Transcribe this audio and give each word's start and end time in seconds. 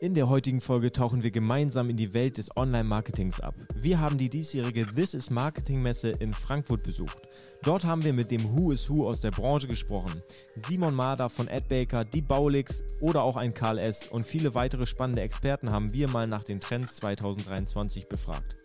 In 0.00 0.14
der 0.14 0.28
heutigen 0.28 0.60
Folge 0.60 0.92
tauchen 0.92 1.24
wir 1.24 1.32
gemeinsam 1.32 1.90
in 1.90 1.96
die 1.96 2.14
Welt 2.14 2.38
des 2.38 2.56
Online-Marketings 2.56 3.40
ab. 3.40 3.56
Wir 3.74 3.98
haben 3.98 4.16
die 4.16 4.28
diesjährige 4.28 4.86
This 4.86 5.12
is 5.12 5.28
Marketing 5.28 5.82
Messe 5.82 6.10
in 6.10 6.32
Frankfurt 6.32 6.84
besucht. 6.84 7.18
Dort 7.64 7.84
haben 7.84 8.04
wir 8.04 8.12
mit 8.12 8.30
dem 8.30 8.56
Who 8.56 8.70
is 8.70 8.88
Who 8.88 9.08
aus 9.08 9.18
der 9.18 9.32
Branche 9.32 9.66
gesprochen. 9.66 10.22
Simon 10.68 10.94
Marder 10.94 11.28
von 11.28 11.48
AdBaker, 11.48 12.04
die 12.04 12.22
Baulix 12.22 12.84
oder 13.00 13.24
auch 13.24 13.36
ein 13.36 13.54
Karl 13.54 13.78
S. 13.78 14.06
und 14.06 14.24
viele 14.24 14.54
weitere 14.54 14.86
spannende 14.86 15.22
Experten 15.22 15.72
haben 15.72 15.92
wir 15.92 16.06
mal 16.06 16.28
nach 16.28 16.44
den 16.44 16.60
Trends 16.60 16.94
2023 16.94 18.06
befragt. 18.08 18.56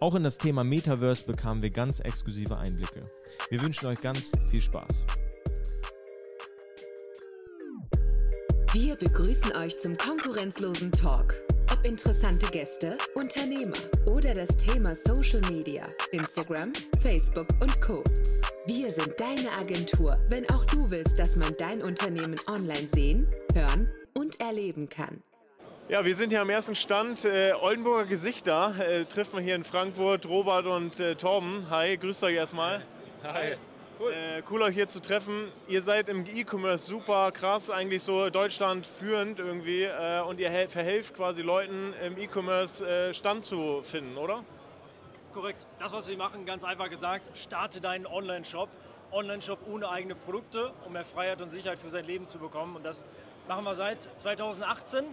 Auch 0.00 0.16
in 0.16 0.24
das 0.24 0.38
Thema 0.38 0.64
Metaverse 0.64 1.24
bekamen 1.24 1.62
wir 1.62 1.70
ganz 1.70 2.00
exklusive 2.00 2.58
Einblicke. 2.58 3.08
Wir 3.48 3.62
wünschen 3.62 3.86
euch 3.86 4.02
ganz 4.02 4.32
viel 4.48 4.60
Spaß. 4.60 5.06
Wir 8.74 8.96
begrüßen 8.96 9.54
euch 9.54 9.78
zum 9.78 9.96
konkurrenzlosen 9.96 10.90
Talk. 10.90 11.36
Ob 11.70 11.86
interessante 11.86 12.44
Gäste, 12.46 12.98
Unternehmer 13.14 13.76
oder 14.04 14.34
das 14.34 14.48
Thema 14.56 14.96
Social 14.96 15.40
Media, 15.48 15.86
Instagram, 16.10 16.72
Facebook 17.00 17.46
und 17.60 17.80
Co. 17.80 18.02
Wir 18.66 18.90
sind 18.90 19.14
deine 19.20 19.48
Agentur, 19.52 20.18
wenn 20.28 20.50
auch 20.50 20.64
du 20.64 20.90
willst, 20.90 21.20
dass 21.20 21.36
man 21.36 21.56
dein 21.56 21.82
Unternehmen 21.82 22.34
online 22.48 22.88
sehen, 22.88 23.28
hören 23.54 23.88
und 24.12 24.40
erleben 24.40 24.88
kann. 24.88 25.22
Ja, 25.88 26.04
wir 26.04 26.16
sind 26.16 26.30
hier 26.30 26.40
am 26.40 26.50
ersten 26.50 26.74
Stand. 26.74 27.24
Äh, 27.24 27.52
Oldenburger 27.52 28.06
Gesichter 28.06 28.74
äh, 28.80 29.04
trifft 29.04 29.34
man 29.34 29.44
hier 29.44 29.54
in 29.54 29.62
Frankfurt. 29.62 30.26
Robert 30.26 30.66
und 30.66 30.98
äh, 30.98 31.14
Torben. 31.14 31.70
Hi, 31.70 31.96
grüßt 31.96 32.24
euch 32.24 32.34
erstmal. 32.34 32.82
Hi. 33.22 33.54
Cool. 33.98 34.12
Äh, 34.12 34.42
cool, 34.50 34.62
euch 34.62 34.74
hier 34.74 34.88
zu 34.88 35.00
treffen. 35.00 35.52
Ihr 35.68 35.80
seid 35.80 36.08
im 36.08 36.26
E-Commerce 36.26 36.86
super 36.86 37.30
krass, 37.30 37.70
eigentlich 37.70 38.02
so 38.02 38.28
Deutschland 38.28 38.86
führend 38.86 39.38
irgendwie. 39.38 39.84
Äh, 39.84 40.20
und 40.22 40.40
ihr 40.40 40.50
verhelft 40.68 41.14
quasi 41.14 41.42
Leuten 41.42 41.94
im 42.04 42.18
E-Commerce 42.18 42.84
äh, 42.84 43.14
Stand 43.14 43.44
zu 43.44 43.82
finden, 43.84 44.16
oder? 44.16 44.42
Korrekt. 45.32 45.64
Das, 45.78 45.92
was 45.92 46.08
wir 46.08 46.16
machen, 46.16 46.44
ganz 46.44 46.64
einfach 46.64 46.88
gesagt, 46.88 47.36
starte 47.38 47.80
deinen 47.80 48.06
Online-Shop. 48.06 48.68
Online-Shop 49.12 49.60
ohne 49.70 49.88
eigene 49.88 50.16
Produkte, 50.16 50.72
um 50.84 50.92
mehr 50.92 51.04
Freiheit 51.04 51.40
und 51.40 51.50
Sicherheit 51.50 51.78
für 51.78 51.90
sein 51.90 52.04
Leben 52.04 52.26
zu 52.26 52.38
bekommen. 52.38 52.74
Und 52.74 52.84
das 52.84 53.06
machen 53.46 53.64
wir 53.64 53.76
seit 53.76 54.02
2018. 54.02 55.04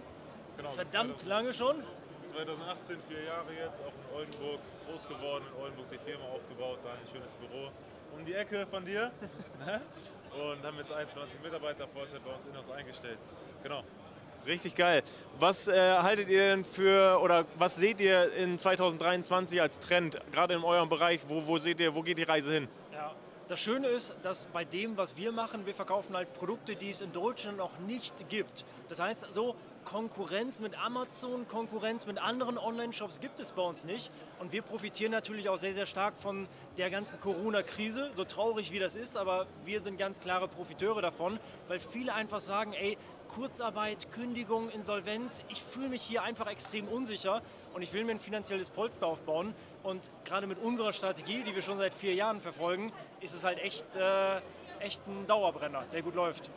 Genau, 0.56 0.70
Verdammt 0.70 1.20
2000, 1.20 1.28
lange 1.28 1.54
schon. 1.54 1.76
2018, 2.26 2.96
vier 3.08 3.24
Jahre 3.24 3.52
jetzt, 3.52 3.80
auch 3.80 3.94
in 3.94 4.16
Oldenburg 4.16 4.60
groß 4.88 5.08
geworden, 5.08 5.44
in 5.50 5.62
Oldenburg 5.62 5.90
die 5.90 5.98
Firma 5.98 6.24
aufgebaut, 6.26 6.78
da 6.84 6.90
ein 6.92 7.06
schönes 7.10 7.34
Büro 7.34 7.70
um 8.16 8.24
die 8.24 8.34
Ecke 8.34 8.66
von 8.66 8.84
dir. 8.84 9.10
Ne? 9.64 9.80
und 10.32 10.64
haben 10.64 10.78
jetzt 10.78 10.90
21 10.90 11.40
Mitarbeiter 11.42 11.86
Vollzeit 11.88 12.24
bei 12.24 12.32
uns 12.32 12.46
in-house 12.46 12.70
eingestellt. 12.70 13.18
Genau. 13.62 13.84
Richtig 14.46 14.74
geil. 14.74 15.02
Was 15.38 15.68
äh, 15.68 15.98
haltet 15.98 16.28
ihr 16.30 16.40
denn 16.40 16.64
für 16.64 17.20
oder 17.22 17.44
was 17.58 17.76
seht 17.76 18.00
ihr 18.00 18.32
in 18.32 18.58
2023 18.58 19.60
als 19.60 19.78
Trend, 19.78 20.18
gerade 20.32 20.54
in 20.54 20.64
eurem 20.64 20.88
Bereich? 20.88 21.20
Wo, 21.28 21.46
wo 21.46 21.58
seht 21.58 21.78
ihr, 21.80 21.94
wo 21.94 22.02
geht 22.02 22.18
die 22.18 22.22
Reise 22.22 22.52
hin? 22.54 22.68
Ja, 22.92 23.12
das 23.48 23.60
Schöne 23.60 23.88
ist, 23.88 24.14
dass 24.22 24.46
bei 24.46 24.64
dem, 24.64 24.96
was 24.96 25.16
wir 25.16 25.30
machen, 25.32 25.66
wir 25.66 25.74
verkaufen 25.74 26.16
halt 26.16 26.32
Produkte, 26.32 26.74
die 26.74 26.90
es 26.90 27.02
in 27.02 27.12
Deutschland 27.12 27.58
noch 27.58 27.78
nicht 27.80 28.28
gibt. 28.30 28.64
Das 28.88 28.98
heißt 28.98 29.32
so, 29.32 29.54
Konkurrenz 29.92 30.58
mit 30.58 30.74
Amazon, 30.82 31.46
Konkurrenz 31.46 32.06
mit 32.06 32.16
anderen 32.16 32.56
Online-Shops 32.56 33.20
gibt 33.20 33.38
es 33.40 33.52
bei 33.52 33.60
uns 33.60 33.84
nicht. 33.84 34.10
Und 34.40 34.50
wir 34.50 34.62
profitieren 34.62 35.12
natürlich 35.12 35.50
auch 35.50 35.58
sehr, 35.58 35.74
sehr 35.74 35.84
stark 35.84 36.18
von 36.18 36.48
der 36.78 36.88
ganzen 36.88 37.20
Corona-Krise, 37.20 38.10
so 38.14 38.24
traurig 38.24 38.72
wie 38.72 38.78
das 38.78 38.96
ist, 38.96 39.18
aber 39.18 39.46
wir 39.66 39.82
sind 39.82 39.98
ganz 39.98 40.18
klare 40.18 40.48
Profiteure 40.48 41.02
davon, 41.02 41.38
weil 41.68 41.78
viele 41.78 42.14
einfach 42.14 42.40
sagen, 42.40 42.72
ey, 42.72 42.96
Kurzarbeit, 43.28 44.10
Kündigung, 44.12 44.70
Insolvenz, 44.70 45.44
ich 45.50 45.62
fühle 45.62 45.90
mich 45.90 46.00
hier 46.00 46.22
einfach 46.22 46.46
extrem 46.46 46.88
unsicher 46.88 47.42
und 47.74 47.82
ich 47.82 47.92
will 47.92 48.04
mir 48.04 48.12
ein 48.12 48.18
finanzielles 48.18 48.70
Polster 48.70 49.06
aufbauen. 49.06 49.54
Und 49.82 50.10
gerade 50.24 50.46
mit 50.46 50.58
unserer 50.58 50.94
Strategie, 50.94 51.42
die 51.42 51.54
wir 51.54 51.60
schon 51.60 51.76
seit 51.76 51.92
vier 51.92 52.14
Jahren 52.14 52.40
verfolgen, 52.40 52.94
ist 53.20 53.34
es 53.34 53.44
halt 53.44 53.58
echt, 53.58 53.94
äh, 53.96 54.40
echt 54.80 55.06
ein 55.06 55.26
Dauerbrenner, 55.26 55.84
der 55.92 56.00
gut 56.00 56.14
läuft. 56.14 56.50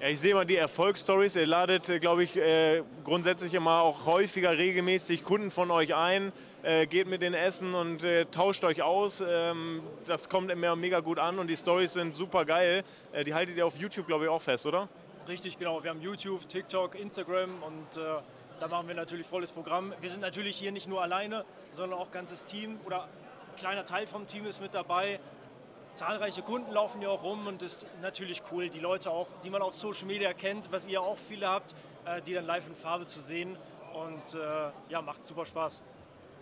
Ja, 0.00 0.08
ich 0.08 0.20
sehe 0.20 0.34
mal 0.34 0.44
die 0.44 0.56
Erfolgsstories. 0.56 1.36
Ihr 1.36 1.46
ladet, 1.46 1.88
äh, 1.88 2.00
glaube 2.00 2.24
ich, 2.24 2.36
äh, 2.36 2.82
grundsätzlich 3.04 3.54
immer 3.54 3.82
auch 3.82 4.06
häufiger 4.06 4.58
regelmäßig 4.58 5.24
Kunden 5.24 5.52
von 5.52 5.70
euch 5.70 5.94
ein, 5.94 6.32
äh, 6.64 6.86
geht 6.86 7.06
mit 7.06 7.22
denen 7.22 7.34
essen 7.34 7.74
und 7.74 8.04
tauscht 8.32 8.64
euch 8.64 8.82
aus. 8.82 9.22
Ähm, 9.26 9.82
das 10.06 10.28
kommt 10.28 10.50
immer 10.50 10.74
mega 10.74 10.98
gut 10.98 11.20
an 11.20 11.38
und 11.38 11.46
die 11.46 11.56
Stories 11.56 11.92
sind 11.92 12.16
super 12.16 12.44
geil. 12.44 12.82
Die 13.24 13.34
haltet 13.34 13.56
ihr 13.56 13.66
auf 13.66 13.78
YouTube, 13.78 14.06
glaube 14.06 14.24
ich, 14.24 14.30
auch 14.30 14.42
fest, 14.42 14.66
oder? 14.66 14.88
Richtig, 15.28 15.58
genau. 15.58 15.82
Wir 15.82 15.90
haben 15.90 16.02
YouTube, 16.02 16.48
TikTok, 16.48 16.98
Instagram 16.98 17.62
und 17.62 17.96
da 18.60 18.68
machen 18.68 18.88
wir 18.88 18.94
natürlich 18.94 19.26
volles 19.26 19.52
Programm. 19.52 19.94
Wir 20.00 20.10
sind 20.10 20.20
natürlich 20.20 20.56
hier 20.56 20.72
nicht 20.72 20.88
nur 20.88 21.02
alleine, 21.02 21.44
sondern 21.72 21.98
auch 21.98 22.10
ganzes 22.10 22.44
Team 22.44 22.78
oder 22.84 23.04
ein 23.04 23.56
kleiner 23.56 23.84
Teil 23.84 24.06
vom 24.06 24.26
Team 24.26 24.46
ist 24.46 24.60
mit 24.60 24.74
dabei 24.74 25.20
zahlreiche 25.94 26.42
Kunden 26.42 26.72
laufen 26.72 27.00
ja 27.00 27.08
auch 27.08 27.22
rum 27.22 27.46
und 27.46 27.62
das 27.62 27.76
ist 27.76 27.86
natürlich 28.02 28.42
cool, 28.52 28.68
die 28.68 28.80
Leute 28.80 29.10
auch, 29.10 29.28
die 29.44 29.50
man 29.50 29.62
auf 29.62 29.74
Social 29.74 30.06
Media 30.06 30.32
kennt, 30.32 30.70
was 30.72 30.86
ihr 30.88 31.00
auch 31.00 31.16
viele 31.16 31.48
habt, 31.48 31.74
äh, 32.04 32.20
die 32.22 32.34
dann 32.34 32.44
live 32.44 32.66
in 32.66 32.74
Farbe 32.74 33.06
zu 33.06 33.20
sehen 33.20 33.56
und 33.94 34.34
äh, 34.34 34.70
ja, 34.88 35.00
macht 35.00 35.24
super 35.24 35.46
Spaß. 35.46 35.82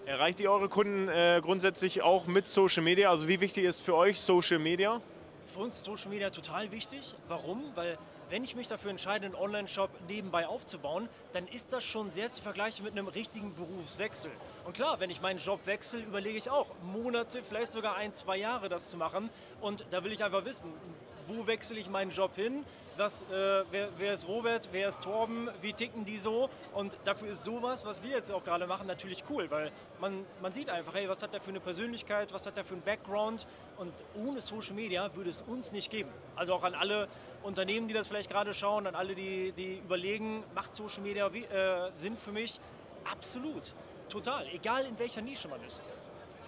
Erreicht 0.07 0.41
ihr 0.41 0.51
eure 0.51 0.69
Kunden 0.69 1.09
äh, 1.09 1.41
grundsätzlich 1.43 2.03
auch 2.03 2.27
mit 2.27 2.49
Social 2.49 2.83
Media? 2.83 3.11
Also 3.11 3.29
wie 3.29 3.41
wichtig 3.41 3.65
ist 3.65 3.83
für 3.83 3.95
euch 3.95 4.21
Social 4.21 4.59
Media? 4.59 5.01
Für 5.47 5.61
uns 5.61 5.77
ist 5.77 5.85
Social 5.85 6.09
Media 6.09 6.31
total 6.31 6.73
wichtig. 6.73 7.15
Warum? 7.29 7.63
Weil 7.75 7.99
wenn 8.33 8.45
ich 8.45 8.57
mich 8.57 8.67
dafür 8.67 8.91
entscheide, 8.91 9.27
einen 9.27 9.35
Online-Shop 9.35 9.91
nebenbei 10.09 10.47
aufzubauen, 10.47 11.07
dann 11.35 11.47
ist 11.49 11.71
das 11.75 11.85
schon 11.85 12.11
sehr 12.11 12.33
zu 12.33 12.43
vergleichen 12.43 12.83
mit 12.83 12.95
einem 12.95 13.07
richtigen 13.07 13.55
Berufswechsel. 13.55 14.31
Und 14.65 14.73
klar, 14.73 15.01
wenn 15.01 15.11
ich 15.11 15.21
meinen 15.21 15.39
Job 15.39 15.67
wechsle, 15.67 16.01
überlege 16.01 16.39
ich 16.39 16.49
auch, 16.49 16.67
Monate, 16.83 17.43
vielleicht 17.43 17.73
sogar 17.73 17.95
ein, 17.97 18.15
zwei 18.15 18.39
Jahre 18.39 18.71
das 18.71 18.89
zu 18.89 18.97
machen. 18.97 19.29
Und 19.61 19.85
da 19.91 20.03
will 20.03 20.13
ich 20.13 20.25
einfach 20.25 20.47
wissen, 20.47 20.73
wo 21.27 21.47
wechsle 21.47 21.79
ich 21.79 21.91
meinen 21.91 22.11
Job 22.11 22.35
hin, 22.35 22.65
was, 22.97 23.23
äh, 23.25 23.65
wer, 23.71 23.89
wer, 23.99 24.15
ist 24.15 24.27
Robert, 24.27 24.69
wer 24.73 24.89
ist 24.89 25.03
Torben, 25.03 25.49
wie 25.61 25.73
ticken 25.73 26.05
die 26.05 26.19
so 26.19 26.51
und 26.75 26.97
dafür 27.05 27.33
ist 27.33 27.45
sowas, 27.45 27.85
was 27.85 28.03
wir 28.03 28.11
jetzt 28.11 28.31
auch 28.31 28.45
gerade 28.45 28.67
machen, 28.67 28.87
natürlich 28.87 29.25
cool, 29.31 29.51
weil 29.51 29.73
man, 30.01 30.25
man 30.43 30.53
sieht 30.53 30.69
einfach, 30.69 30.95
hey, 30.95 31.09
was 31.09 31.23
hat 31.23 31.33
der 31.33 31.41
für 31.41 31.51
eine 31.51 31.61
Persönlichkeit, 31.61 32.33
was 32.35 32.47
hat 32.47 32.57
der 32.57 32.65
für 32.65 32.75
einen 32.75 32.83
Background 32.83 33.47
und 33.79 33.93
ohne 34.15 34.41
Social 34.41 34.75
Media 34.75 35.15
würde 35.15 35.31
es 35.31 35.43
uns 35.43 35.73
nicht 35.73 35.91
geben. 35.91 36.11
Also 36.37 36.55
auch 36.55 36.65
an 36.65 36.75
alle 36.75 37.09
Unternehmen, 37.43 37.89
die 37.89 37.95
das 37.95 38.09
vielleicht 38.09 38.31
gerade 38.31 38.55
schauen, 38.55 38.87
an 38.87 38.95
alle, 38.95 39.15
die, 39.15 39.53
die 39.53 39.79
überlegen, 39.79 40.43
macht 40.55 40.75
Social 40.75 41.03
Media 41.03 41.27
äh, 41.29 41.91
Sinn 41.93 42.17
für 42.17 42.33
mich? 42.33 42.61
Absolut, 43.05 43.75
total, 44.09 44.47
egal 44.53 44.85
in 44.85 44.99
welcher 44.99 45.23
Nische 45.23 45.49
man 45.49 45.63
ist. 45.65 45.83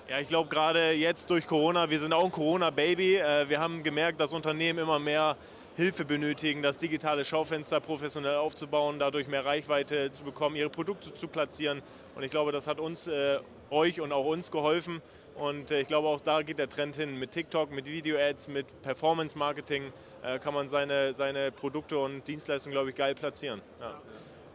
Ja, 0.09 0.21
ich 0.21 0.29
glaube 0.29 0.49
gerade 0.51 0.93
jetzt 0.93 1.31
durch 1.31 1.47
Corona, 1.47 1.89
wir 1.89 1.99
sind 1.99 2.13
auch 2.13 2.25
ein 2.25 2.31
Corona-Baby. 2.31 3.17
Äh, 3.17 3.49
wir 3.49 3.59
haben 3.59 3.83
gemerkt, 3.83 4.21
dass 4.21 4.33
Unternehmen 4.33 4.81
immer 4.81 4.99
mehr 4.99 5.37
Hilfe 5.77 6.05
benötigen, 6.05 6.63
das 6.63 6.79
digitale 6.79 7.25
Schaufenster 7.25 7.81
professionell 7.81 8.37
aufzubauen, 8.37 8.99
dadurch 8.99 9.27
mehr 9.27 9.45
Reichweite 9.45 10.13
zu 10.13 10.23
bekommen, 10.23 10.55
ihre 10.57 10.71
Produkte 10.71 11.15
zu 11.15 11.27
platzieren. 11.27 11.83
Und 12.15 12.23
ich 12.23 12.31
glaube, 12.31 12.53
das 12.53 12.67
hat 12.67 12.79
uns, 12.79 13.07
äh, 13.07 13.39
euch 13.71 14.01
und 14.01 14.13
auch 14.13 14.27
uns 14.27 14.51
geholfen. 14.51 15.03
Und 15.37 15.71
äh, 15.71 15.81
ich 15.81 15.89
glaube, 15.89 16.09
auch 16.09 16.21
da 16.21 16.43
geht 16.43 16.59
der 16.59 16.69
Trend 16.69 16.97
hin. 16.97 17.19
Mit 17.19 17.33
TikTok, 17.33 17.71
mit 17.71 17.87
Video-Ads, 17.87 18.49
mit 18.49 18.83
Performance-Marketing 18.83 19.93
äh, 20.23 20.39
kann 20.39 20.55
man 20.55 20.69
seine, 20.69 21.15
seine 21.15 21.51
Produkte 21.51 21.99
und 21.99 22.27
Dienstleistungen, 22.27 22.73
glaube 22.73 22.91
ich, 22.91 22.97
geil 22.97 23.15
platzieren. 23.15 23.61
Ja. 23.81 24.01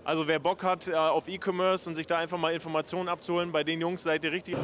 Also 0.03 0.27
wer 0.27 0.39
Bock 0.39 0.63
hat 0.63 0.87
äh, 0.87 0.95
auf 0.95 1.27
E-Commerce 1.27 1.89
und 1.89 1.95
sich 1.95 2.07
da 2.07 2.17
einfach 2.17 2.37
mal 2.37 2.53
Informationen 2.53 3.09
abzuholen, 3.09 3.51
bei 3.51 3.63
den 3.63 3.81
Jungs 3.81 4.03
seid 4.03 4.23
ihr 4.23 4.31
richtig. 4.31 4.55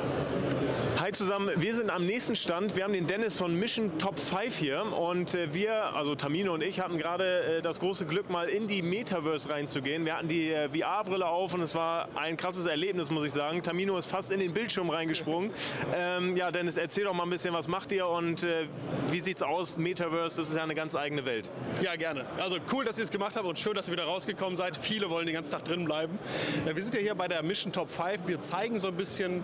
Hi 0.97 1.11
zusammen, 1.11 1.51
wir 1.57 1.75
sind 1.75 1.89
am 1.89 2.05
nächsten 2.05 2.37
Stand. 2.37 2.77
Wir 2.77 2.85
haben 2.85 2.93
den 2.93 3.05
Dennis 3.05 3.35
von 3.35 3.53
Mission 3.53 3.97
Top 3.99 4.17
5 4.17 4.55
hier 4.55 4.85
und 4.93 5.35
äh, 5.35 5.53
wir, 5.53 5.93
also 5.93 6.15
Tamino 6.15 6.53
und 6.53 6.63
ich, 6.63 6.79
hatten 6.79 6.97
gerade 6.97 7.57
äh, 7.57 7.61
das 7.61 7.79
große 7.79 8.05
Glück, 8.05 8.29
mal 8.29 8.47
in 8.47 8.69
die 8.69 8.81
Metaverse 8.81 9.49
reinzugehen. 9.49 10.05
Wir 10.05 10.15
hatten 10.15 10.29
die 10.29 10.51
äh, 10.51 10.69
VR-Brille 10.69 11.27
auf 11.27 11.53
und 11.53 11.61
es 11.61 11.75
war 11.75 12.07
ein 12.15 12.37
krasses 12.37 12.65
Erlebnis, 12.65 13.11
muss 13.11 13.25
ich 13.25 13.33
sagen. 13.33 13.61
Tamino 13.61 13.97
ist 13.97 14.05
fast 14.05 14.31
in 14.31 14.39
den 14.39 14.53
Bildschirm 14.53 14.89
reingesprungen. 14.89 15.51
Ähm, 15.93 16.37
ja, 16.37 16.49
Dennis, 16.49 16.77
erzähl 16.77 17.03
doch 17.03 17.13
mal 17.13 17.23
ein 17.23 17.29
bisschen, 17.29 17.53
was 17.53 17.67
macht 17.67 17.91
ihr 17.91 18.07
und 18.07 18.43
äh, 18.43 18.67
wie 19.09 19.19
sieht's 19.19 19.43
aus? 19.43 19.77
Metaverse, 19.77 20.37
das 20.37 20.49
ist 20.49 20.55
ja 20.55 20.63
eine 20.63 20.75
ganz 20.75 20.95
eigene 20.95 21.25
Welt. 21.25 21.51
Ja, 21.81 21.97
gerne. 21.97 22.25
Also 22.41 22.55
cool, 22.71 22.85
dass 22.85 22.97
ihr 22.97 23.03
es 23.03 23.11
gemacht 23.11 23.35
habt 23.35 23.45
und 23.45 23.59
schön, 23.59 23.73
dass 23.73 23.89
ihr 23.89 23.93
wieder 23.93 24.05
rausgekommen 24.05 24.55
seid. 24.55 24.77
Viele 24.77 25.09
wollen 25.09 25.25
den 25.25 25.35
ganzen 25.35 25.51
Tag 25.51 25.65
drin 25.65 25.83
bleiben. 25.83 26.17
Wir 26.63 26.81
sind 26.81 26.95
ja 26.95 27.01
hier 27.01 27.15
bei 27.15 27.27
der 27.27 27.43
Mission 27.43 27.73
Top 27.73 27.89
5. 27.89 28.27
Wir 28.27 28.39
zeigen 28.39 28.79
so 28.79 28.87
ein 28.87 28.95
bisschen 28.95 29.43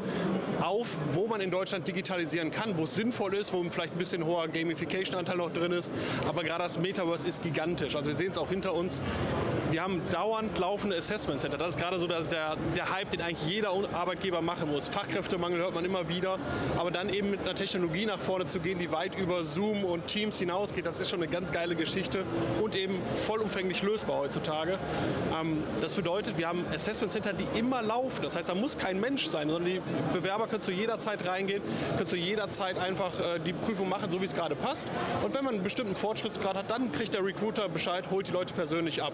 auf, 0.61 0.97
wo 1.11 1.27
man 1.27 1.40
in 1.41 1.51
Deutschland 1.51 1.87
digitalisieren 1.87 2.51
kann, 2.51 2.77
wo 2.77 2.83
es 2.83 2.95
sinnvoll 2.95 3.33
ist, 3.33 3.53
wo 3.53 3.63
vielleicht 3.69 3.93
ein 3.93 3.97
bisschen 3.97 4.25
hoher 4.25 4.47
Gamification-Anteil 4.47 5.37
noch 5.37 5.51
drin 5.51 5.71
ist. 5.71 5.91
Aber 6.27 6.43
gerade 6.43 6.63
das 6.63 6.79
Metaverse 6.79 7.27
ist 7.27 7.41
gigantisch. 7.41 7.95
Also 7.95 8.07
wir 8.07 8.15
sehen 8.15 8.31
es 8.31 8.37
auch 8.37 8.49
hinter 8.49 8.73
uns. 8.73 9.01
Wir 9.71 9.81
haben 9.81 10.01
dauernd 10.09 10.57
laufende 10.59 10.97
Assessment 10.97 11.39
Center. 11.39 11.57
Das 11.57 11.69
ist 11.69 11.77
gerade 11.77 11.97
so 11.97 12.07
der, 12.07 12.23
der, 12.23 12.91
Hype, 12.93 13.09
den 13.09 13.21
eigentlich 13.21 13.47
jeder 13.47 13.71
Arbeitgeber 13.93 14.41
machen 14.41 14.69
muss. 14.69 14.87
Fachkräftemangel 14.87 15.59
hört 15.59 15.73
man 15.73 15.85
immer 15.85 16.09
wieder, 16.09 16.37
aber 16.77 16.91
dann 16.91 17.09
eben 17.09 17.31
mit 17.31 17.41
einer 17.41 17.55
Technologie 17.55 18.05
nach 18.05 18.19
vorne 18.19 18.45
zu 18.45 18.59
gehen, 18.59 18.79
die 18.79 18.91
weit 18.91 19.17
über 19.17 19.43
Zoom 19.43 19.85
und 19.85 20.07
Teams 20.07 20.39
hinausgeht, 20.39 20.85
das 20.85 20.99
ist 20.99 21.09
schon 21.09 21.21
eine 21.21 21.31
ganz 21.31 21.51
geile 21.51 21.75
Geschichte 21.75 22.25
und 22.61 22.75
eben 22.75 23.01
vollumfänglich 23.15 23.81
lösbar 23.81 24.17
heutzutage. 24.17 24.77
Ähm, 25.39 25.63
das 25.79 25.95
bedeutet, 25.95 26.37
wir 26.37 26.47
haben 26.47 26.65
Assessment 26.73 27.11
Center, 27.11 27.33
die 27.33 27.47
immer 27.57 27.81
laufen. 27.81 28.23
Das 28.23 28.35
heißt, 28.35 28.49
da 28.49 28.55
muss 28.55 28.77
kein 28.77 28.99
Mensch 28.99 29.27
sein, 29.27 29.49
sondern 29.49 29.71
die 29.71 29.81
Bewerber 30.13 30.47
können 30.47 30.61
zu 30.61 30.71
jeder 30.71 30.99
Zeit 30.99 31.25
reingehen, 31.25 31.61
können 31.95 32.07
zu 32.07 32.17
jeder 32.17 32.49
Zeit 32.49 32.77
einfach 32.77 33.19
äh, 33.19 33.39
die 33.39 33.53
Prüfung 33.53 33.87
machen, 33.87 34.11
so 34.11 34.19
wie 34.21 34.25
es 34.25 34.33
gerade 34.33 34.55
passt. 34.55 34.91
Und 35.23 35.33
wenn 35.33 35.45
man 35.45 35.55
einen 35.55 35.63
bestimmten 35.63 35.95
Fortschrittsgrad 35.95 36.57
hat, 36.57 36.69
dann 36.69 36.91
kriegt 36.91 37.13
der 37.13 37.23
Recruiter 37.23 37.69
Bescheid, 37.69 38.09
holt 38.11 38.27
die 38.27 38.31
Leute 38.33 38.53
persönlich 38.53 39.01
ab. 39.01 39.13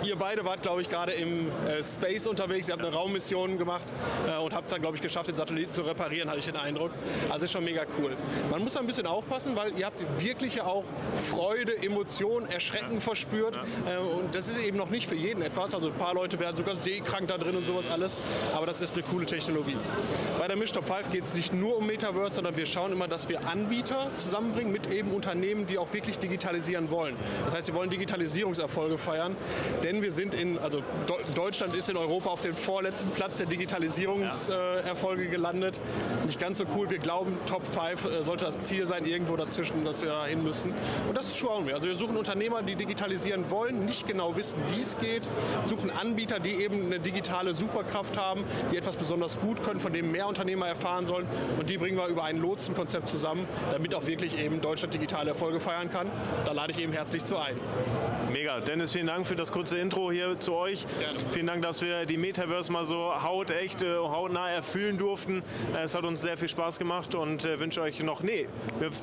Ihr 0.11 0.17
beide 0.17 0.43
wart, 0.43 0.61
glaube 0.61 0.81
ich, 0.81 0.89
gerade 0.89 1.13
im 1.13 1.47
äh, 1.47 1.81
Space 1.81 2.27
unterwegs, 2.27 2.67
ihr 2.67 2.73
habt 2.73 2.85
eine 2.85 2.93
Raummission 2.93 3.57
gemacht 3.57 3.85
äh, 4.27 4.37
und 4.43 4.53
habt 4.53 4.65
es 4.65 4.71
dann, 4.71 4.81
glaube 4.81 4.97
ich, 4.97 5.01
geschafft, 5.01 5.29
den 5.29 5.37
Satelliten 5.37 5.71
zu 5.71 5.83
reparieren, 5.83 6.27
hatte 6.27 6.39
ich 6.39 6.45
den 6.45 6.57
Eindruck. 6.57 6.91
Also 7.29 7.45
ist 7.45 7.53
schon 7.53 7.63
mega 7.63 7.83
cool. 7.97 8.17
Man 8.51 8.61
muss 8.61 8.73
da 8.73 8.81
ein 8.81 8.87
bisschen 8.87 9.07
aufpassen, 9.07 9.55
weil 9.55 9.71
ihr 9.77 9.85
habt 9.85 10.03
wirklich 10.21 10.59
auch 10.59 10.83
Freude, 11.15 11.81
Emotionen, 11.81 12.45
Erschrecken 12.49 12.95
ja. 12.95 12.99
verspürt. 12.99 13.55
Ja. 13.55 13.93
Äh, 13.93 13.99
und 13.99 14.35
das 14.35 14.49
ist 14.49 14.59
eben 14.59 14.75
noch 14.75 14.89
nicht 14.89 15.07
für 15.07 15.15
jeden 15.15 15.41
etwas. 15.43 15.73
Also 15.73 15.87
ein 15.87 15.97
paar 15.97 16.13
Leute 16.13 16.37
werden 16.41 16.57
sogar 16.57 16.75
seekrank 16.75 17.29
da 17.29 17.37
drin 17.37 17.55
und 17.55 17.65
sowas 17.65 17.89
alles. 17.89 18.17
Aber 18.53 18.65
das 18.65 18.81
ist 18.81 18.95
eine 18.95 19.03
coole 19.03 19.25
Technologie. 19.25 19.77
Bei 20.37 20.49
der 20.49 20.57
Misch 20.57 20.73
Top 20.73 20.87
5 20.87 21.09
geht 21.09 21.23
es 21.23 21.35
nicht 21.35 21.53
nur 21.53 21.77
um 21.77 21.87
Metaverse, 21.87 22.35
sondern 22.35 22.57
wir 22.57 22.65
schauen 22.65 22.91
immer, 22.91 23.07
dass 23.07 23.29
wir 23.29 23.47
Anbieter 23.47 24.11
zusammenbringen 24.17 24.73
mit 24.73 24.91
eben 24.91 25.11
Unternehmen, 25.11 25.67
die 25.67 25.77
auch 25.77 25.93
wirklich 25.93 26.19
digitalisieren 26.19 26.89
wollen. 26.89 27.15
Das 27.45 27.55
heißt, 27.55 27.67
wir 27.69 27.75
wollen 27.75 27.89
Digitalisierungserfolge 27.89 28.97
feiern, 28.97 29.37
denn 29.83 30.00
wir 30.01 30.11
sind 30.11 30.33
in, 30.33 30.57
also 30.57 30.81
Deutschland 31.35 31.75
ist 31.75 31.89
in 31.89 31.97
Europa 31.97 32.29
auf 32.29 32.41
dem 32.41 32.53
vorletzten 32.53 33.11
Platz 33.11 33.37
der 33.37 33.47
Digitalisierungserfolge 33.47 35.27
gelandet. 35.27 35.79
Nicht 36.25 36.39
ganz 36.39 36.57
so 36.57 36.65
cool. 36.75 36.89
Wir 36.89 36.99
glauben, 36.99 37.37
Top 37.45 37.65
5 37.67 38.05
äh, 38.05 38.23
sollte 38.23 38.45
das 38.45 38.61
Ziel 38.63 38.87
sein, 38.87 39.05
irgendwo 39.05 39.35
dazwischen, 39.35 39.83
dass 39.85 40.01
wir 40.01 40.09
da 40.09 40.25
hin 40.25 40.43
müssen. 40.43 40.73
Und 41.07 41.17
das 41.17 41.37
schauen 41.37 41.67
wir. 41.67 41.75
Also 41.75 41.87
wir 41.87 41.95
suchen 41.95 42.17
Unternehmer, 42.17 42.61
die 42.63 42.75
digitalisieren 42.75 43.49
wollen, 43.49 43.85
nicht 43.85 44.07
genau 44.07 44.35
wissen, 44.35 44.57
wie 44.73 44.81
es 44.81 44.97
geht, 44.97 45.23
suchen 45.67 45.91
Anbieter, 45.91 46.39
die 46.39 46.55
eben 46.63 46.85
eine 46.85 46.99
digitale 46.99 47.53
Superkraft 47.53 48.17
haben, 48.17 48.43
die 48.71 48.77
etwas 48.77 48.97
besonders 48.97 49.39
gut 49.39 49.63
können, 49.63 49.79
von 49.79 49.93
dem 49.93 50.11
mehr 50.11 50.27
Unternehmer 50.27 50.67
erfahren 50.67 51.05
sollen. 51.05 51.27
Und 51.59 51.69
die 51.69 51.77
bringen 51.77 51.97
wir 51.97 52.07
über 52.07 52.23
ein 52.23 52.37
Lotsenkonzept 52.37 53.09
zusammen, 53.09 53.47
damit 53.71 53.95
auch 53.95 54.05
wirklich 54.07 54.37
eben 54.37 54.61
Deutschland 54.61 54.93
digitale 54.93 55.29
Erfolge 55.29 55.59
feiern 55.59 55.89
kann. 55.89 56.07
Da 56.45 56.51
lade 56.51 56.71
ich 56.71 56.79
eben 56.79 56.93
herzlich 56.93 57.23
zu 57.23 57.37
ein. 57.37 57.55
Mega. 58.31 58.61
Dennis, 58.61 58.93
vielen 58.93 59.07
Dank 59.07 59.27
für 59.27 59.35
das 59.35 59.51
kurze 59.51 59.77
Intro 59.77 60.09
hier 60.09 60.39
zu 60.39 60.53
euch. 60.53 60.85
Gerne. 60.99 61.19
Vielen 61.31 61.47
Dank, 61.47 61.63
dass 61.63 61.81
wir 61.81 62.05
die 62.05 62.17
Metaverse 62.17 62.71
mal 62.71 62.85
so 62.85 63.13
hautecht, 63.21 63.81
äh, 63.81 63.93
hautnah 63.97 64.49
erfüllen 64.49 64.97
durften. 64.97 65.43
Es 65.83 65.95
hat 65.95 66.05
uns 66.05 66.21
sehr 66.21 66.37
viel 66.37 66.47
Spaß 66.47 66.79
gemacht 66.79 67.13
und 67.13 67.43
äh, 67.43 67.59
wünsche 67.59 67.81
euch 67.81 67.99
noch, 68.01 68.23
nee, 68.23 68.47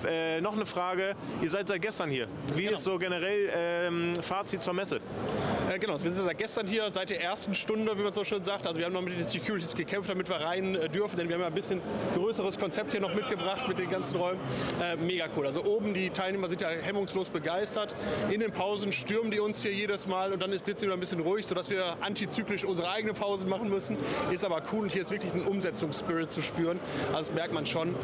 äh, 0.07 0.41
noch 0.41 0.55
eine 0.55 0.65
Frage. 0.65 1.15
Ihr 1.43 1.51
seid 1.51 1.69
seit 1.69 1.83
gestern 1.83 2.11
hier. 2.11 2.27
Wie 2.55 2.63
genau. 2.63 2.75
ist 2.75 2.85
so 2.85 2.99
generell 2.99 3.51
ähm, 3.55 4.15
Fazit 4.23 4.63
zur 4.63 4.73
Messe? 4.73 5.01
Äh, 5.71 5.79
genau, 5.79 6.03
wir 6.03 6.11
sind 6.11 6.25
seit 6.25 6.39
gestern 6.39 6.67
hier, 6.67 6.89
seit 6.91 7.11
der 7.11 7.23
ersten 7.23 7.55
Stunde, 7.55 7.99
wie 7.99 8.03
man 8.03 8.13
so 8.15 8.25
schön 8.25 8.43
sagt. 8.43 8.67
Also 8.67 8.79
wir 8.79 8.87
haben 8.87 8.95
noch 8.95 9.03
mit 9.03 9.15
den 9.15 9.25
Securities 9.25 9.75
gekämpft, 9.75 10.09
damit 10.09 10.29
wir 10.31 10.37
rein 10.37 10.75
äh, 10.75 10.89
dürfen, 10.89 11.19
denn 11.19 11.29
wir 11.29 11.35
haben 11.35 11.43
ja 11.43 11.49
ein 11.49 11.55
bisschen 11.55 11.83
größeres 12.17 12.59
Konzept 12.59 12.93
hier 12.93 13.03
noch 13.03 13.15
mitgebracht 13.15 13.69
mit 13.69 13.79
den 13.79 13.91
ganzen 13.91 14.17
Räumen. 14.17 14.41
Äh, 14.83 14.97
mega 14.97 15.27
cool. 15.37 15.47
Also 15.47 15.65
oben, 15.65 15.93
die 15.93 16.09
Teilnehmer 16.09 16.49
sind 16.49 16.63
ja 16.63 16.71
hemmungslos 16.71 17.29
begeistert. 17.29 17.95
In 18.31 18.41
den 18.41 18.53
Pausen 18.53 18.91
stürmen 18.91 19.18
die 19.27 19.41
uns 19.41 19.63
hier 19.63 19.73
jedes 19.73 20.07
Mal 20.07 20.33
und 20.33 20.41
dann 20.41 20.51
wird 20.51 20.67
es 20.67 20.83
wieder 20.83 20.93
ein 20.93 21.01
bisschen 21.01 21.21
ruhig, 21.21 21.45
sodass 21.45 21.69
wir 21.71 21.97
antizyklisch 22.01 22.65
unsere 22.65 22.91
eigene 22.91 23.13
Pausen 23.13 23.49
machen 23.49 23.69
müssen. 23.69 23.97
Ist 24.33 24.45
aber 24.45 24.63
cool 24.73 24.85
und 24.85 24.93
hier 24.93 25.03
ist 25.03 25.11
wirklich 25.11 25.35
ein 25.35 25.43
Umsetzungsspirit 25.43 26.31
zu 26.31 26.41
spüren. 26.41 26.79
Also 27.13 27.31
das 27.31 27.33
merkt 27.33 27.53
man 27.53 27.67
schon. 27.67 27.95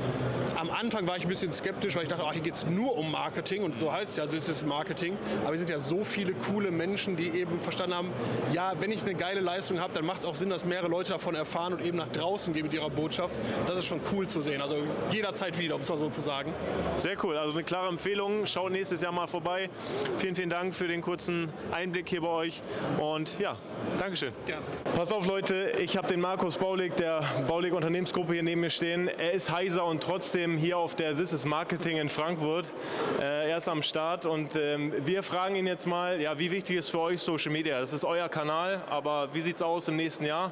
Am 0.58 0.70
Anfang 0.70 1.06
war 1.06 1.16
ich 1.16 1.22
ein 1.22 1.28
bisschen 1.28 1.52
skeptisch, 1.52 1.94
weil 1.96 2.02
ich 2.02 2.08
dachte, 2.08 2.24
ach, 2.26 2.32
hier 2.32 2.42
geht 2.42 2.54
es 2.54 2.66
nur 2.66 2.96
um 2.96 3.10
Marketing 3.10 3.62
und 3.62 3.78
so 3.78 3.92
heißt 3.92 4.10
es 4.10 4.16
ja, 4.16 4.24
es 4.24 4.48
ist 4.48 4.66
Marketing. 4.66 5.16
Aber 5.42 5.52
wir 5.52 5.58
sind 5.58 5.70
ja 5.70 5.78
so 5.78 6.04
viele 6.04 6.32
coole 6.34 6.70
Menschen, 6.70 7.16
die 7.16 7.28
eben 7.28 7.60
verstanden 7.60 7.94
haben, 7.94 8.12
ja, 8.52 8.72
wenn 8.80 8.90
ich 8.90 9.02
eine 9.02 9.14
geile 9.14 9.40
Leistung 9.40 9.80
habe, 9.80 9.94
dann 9.94 10.04
macht 10.04 10.20
es 10.20 10.26
auch 10.26 10.34
Sinn, 10.34 10.50
dass 10.50 10.64
mehrere 10.64 10.88
Leute 10.88 11.12
davon 11.12 11.34
erfahren 11.34 11.74
und 11.74 11.82
eben 11.82 11.96
nach 11.96 12.08
draußen 12.08 12.52
gehen 12.52 12.64
mit 12.64 12.74
ihrer 12.74 12.90
Botschaft. 12.90 13.36
Das 13.66 13.78
ist 13.78 13.86
schon 13.86 14.00
cool 14.12 14.26
zu 14.26 14.40
sehen. 14.40 14.60
Also 14.60 14.76
jederzeit 15.12 15.58
wieder, 15.58 15.76
um 15.76 15.82
es 15.82 15.88
mal 15.88 15.98
so 15.98 16.08
zu 16.08 16.20
sagen. 16.20 16.52
Sehr 16.96 17.16
cool. 17.22 17.36
Also 17.36 17.52
eine 17.52 17.64
klare 17.64 17.88
Empfehlung. 17.88 18.46
Schaut 18.46 18.72
nächstes 18.72 19.00
Jahr 19.00 19.12
mal 19.12 19.26
vorbei. 19.26 19.70
Vielen, 20.18 20.34
vielen 20.34 20.50
Dank 20.50 20.74
für 20.74 20.88
den 20.88 21.00
kurzen 21.04 21.50
Einblick 21.70 22.08
hier 22.08 22.22
bei 22.22 22.28
euch. 22.28 22.62
Und 22.98 23.38
ja, 23.38 23.58
Dankeschön. 23.98 24.32
Gerne. 24.46 24.64
Pass 24.96 25.12
auf, 25.12 25.26
Leute. 25.26 25.72
Ich 25.78 25.96
habe 25.96 26.08
den 26.08 26.20
Markus 26.20 26.56
Baulig 26.56 26.96
der 26.96 27.22
Baulig 27.46 27.74
Unternehmensgruppe 27.74 28.32
hier 28.32 28.42
neben 28.42 28.62
mir 28.62 28.70
stehen. 28.70 29.08
Er 29.08 29.32
ist 29.32 29.52
heiser 29.52 29.84
und 29.84 30.02
trotzdem 30.02 30.56
hier 30.56 30.78
auf 30.78 30.94
der 30.94 31.14
This 31.14 31.32
is 31.32 31.44
Marketing 31.44 31.98
in 31.98 32.08
Frankfurt. 32.08 32.72
Äh, 33.20 33.50
er 33.50 33.58
ist 33.58 33.68
am 33.68 33.82
Start 33.82 34.24
und 34.24 34.56
ähm, 34.56 34.94
wir 35.04 35.22
fragen 35.22 35.54
ihn 35.56 35.66
jetzt 35.66 35.86
mal, 35.86 36.20
ja, 36.20 36.38
wie 36.38 36.50
wichtig 36.50 36.76
ist 36.76 36.88
für 36.88 37.00
euch 37.00 37.20
Social 37.20 37.52
Media? 37.52 37.78
Das 37.78 37.92
ist 37.92 38.04
euer 38.04 38.28
Kanal, 38.28 38.82
aber 38.88 39.28
wie 39.34 39.42
sieht 39.42 39.56
es 39.56 39.62
aus 39.62 39.86
im 39.88 39.96
nächsten 39.96 40.24
Jahr? 40.24 40.50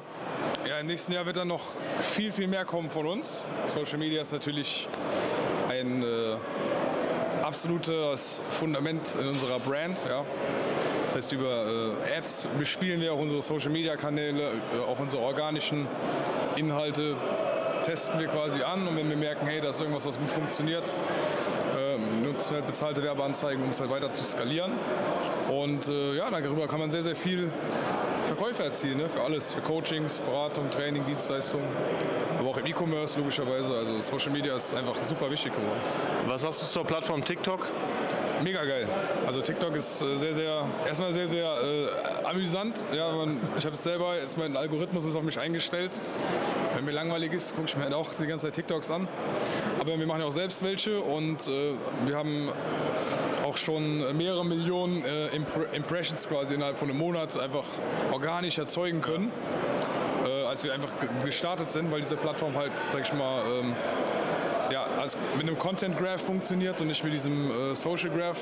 Ja, 0.67 0.79
im 0.79 0.87
nächsten 0.87 1.11
Jahr 1.11 1.25
wird 1.25 1.37
dann 1.37 1.47
noch 1.47 1.65
viel, 2.01 2.31
viel 2.31 2.47
mehr 2.47 2.63
kommen 2.63 2.91
von 2.91 3.07
uns. 3.07 3.47
Social 3.65 3.97
Media 3.97 4.21
ist 4.21 4.31
natürlich 4.31 4.87
ein 5.69 6.03
äh, 6.03 6.35
absolutes 7.43 8.41
Fundament 8.49 9.15
in 9.19 9.27
unserer 9.27 9.59
Brand. 9.59 10.05
Ja. 10.07 10.25
Das 11.05 11.15
heißt, 11.15 11.33
über 11.33 11.95
äh, 12.09 12.17
Ads 12.17 12.47
bespielen 12.57 13.01
wir 13.01 13.13
auch 13.13 13.19
unsere 13.19 13.41
Social 13.41 13.69
Media 13.69 13.95
Kanäle, 13.95 14.53
äh, 14.73 14.89
auch 14.89 14.99
unsere 14.99 15.21
organischen 15.21 15.87
Inhalte 16.55 17.17
testen 17.83 18.19
wir 18.19 18.27
quasi 18.27 18.61
an 18.63 18.87
und 18.87 18.95
wenn 18.95 19.09
wir 19.09 19.17
merken, 19.17 19.45
hey, 19.45 19.59
da 19.59 19.69
ist 19.69 19.79
irgendwas, 19.79 20.05
was 20.05 20.17
gut 20.17 20.31
funktioniert, 20.31 20.95
äh, 21.77 21.97
nutzen 22.25 22.55
halt 22.55 22.67
bezahlte 22.67 23.03
Werbeanzeigen, 23.03 23.61
um 23.61 23.71
es 23.71 23.79
halt 23.79 23.91
weiter 23.91 24.11
zu 24.11 24.23
skalieren. 24.23 24.71
Und 25.49 25.89
äh, 25.89 26.15
ja, 26.15 26.31
darüber 26.31 26.67
kann 26.67 26.79
man 26.79 26.89
sehr, 26.89 27.03
sehr 27.03 27.15
viel 27.15 27.51
Verkäufe 28.25 28.63
erzielen, 28.63 28.99
ne? 28.99 29.09
für 29.09 29.21
alles, 29.21 29.53
für 29.53 29.59
Coachings, 29.59 30.19
Beratung, 30.19 30.69
Training, 30.71 31.03
Dienstleistungen, 31.05 31.67
auch 32.53 32.57
im 32.57 32.65
E-Commerce 32.67 33.17
logischerweise. 33.17 33.73
Also 33.75 33.99
Social 33.99 34.31
Media 34.31 34.55
ist 34.55 34.73
einfach 34.73 34.95
super 35.03 35.29
wichtig 35.29 35.53
geworden. 35.55 35.81
Was 36.27 36.45
hast 36.45 36.61
du 36.61 36.65
zur 36.65 36.85
Plattform 36.85 37.23
TikTok? 37.23 37.67
Mega 38.43 38.63
geil. 38.65 38.87
Also 39.25 39.41
TikTok 39.41 39.75
ist 39.75 40.01
äh, 40.01 40.17
sehr, 40.17 40.33
sehr, 40.33 40.65
erstmal 40.85 41.13
sehr, 41.13 41.27
sehr 41.27 41.45
äh, 41.45 42.27
amüsant. 42.27 42.83
Ja, 42.93 43.11
man, 43.11 43.37
ich 43.57 43.65
habe 43.65 43.75
es 43.75 43.83
selber, 43.83 44.17
jetzt 44.19 44.37
mein 44.37 44.57
Algorithmus 44.57 45.05
ist 45.05 45.15
auf 45.15 45.23
mich 45.23 45.39
eingestellt. 45.39 46.01
Wenn 46.75 46.85
mir 46.85 46.91
langweilig 46.91 47.33
ist, 47.33 47.55
gucke 47.55 47.67
ich 47.67 47.77
mir 47.77 47.85
halt 47.85 47.93
auch 47.93 48.09
die 48.19 48.27
ganze 48.27 48.47
Zeit 48.47 48.55
TikToks 48.55 48.91
an. 48.91 49.07
Aber 49.79 49.97
wir 49.97 50.05
machen 50.05 50.21
ja 50.21 50.27
auch 50.27 50.31
selbst 50.31 50.63
welche 50.63 50.99
und 50.99 51.47
äh, 51.47 51.71
wir 52.05 52.17
haben 52.17 52.51
auch 53.45 53.57
schon 53.57 54.17
mehrere 54.17 54.45
Millionen 54.45 55.03
äh, 55.03 55.27
Impressions 55.73 56.27
quasi 56.27 56.55
innerhalb 56.55 56.77
von 56.77 56.89
einem 56.89 56.97
Monat 56.97 57.37
einfach 57.37 57.65
organisch 58.11 58.57
erzeugen 58.57 59.01
können, 59.01 59.31
als 60.53 60.63
wir 60.63 60.71
einfach 60.71 60.91
gestartet 61.25 61.71
sind, 61.71 61.91
weil 61.91 62.01
diese 62.01 62.15
Plattform 62.15 62.55
halt, 62.55 62.73
sag 62.77 63.01
ich 63.01 63.11
mal, 63.11 63.43
ähm, 63.43 63.75
ja, 64.71 64.85
als 65.01 65.17
mit 65.35 65.47
einem 65.47 65.57
Content 65.57 65.97
Graph 65.97 66.21
funktioniert 66.21 66.79
und 66.79 66.87
nicht 66.89 67.03
mit 67.03 67.11
diesem 67.11 67.71
äh, 67.71 67.75
Social 67.75 68.11
Graph. 68.11 68.39